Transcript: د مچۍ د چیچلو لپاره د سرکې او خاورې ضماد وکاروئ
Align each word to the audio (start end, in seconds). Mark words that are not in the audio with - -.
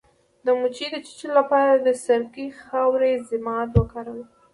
د 0.45 0.47
مچۍ 0.59 0.87
د 0.91 0.95
چیچلو 1.05 1.33
لپاره 1.39 1.71
د 1.75 1.87
سرکې 2.03 2.45
او 2.49 2.55
خاورې 2.63 3.11
ضماد 3.29 3.69
وکاروئ 3.77 4.23